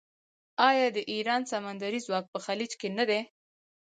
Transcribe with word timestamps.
آیا 0.69 0.87
د 0.95 0.99
ایران 1.13 1.41
سمندري 1.51 1.99
ځواک 2.05 2.25
په 2.33 2.39
خلیج 2.45 2.71
کې 2.79 2.87
نه 2.97 3.03
دی؟ 3.09 3.21